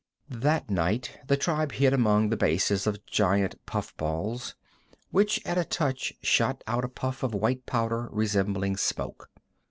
[0.31, 4.55] That night the tribe hid among the bases of giant puff balls,
[5.11, 9.29] which at a touch shot out a puff of white powder resembling smoke.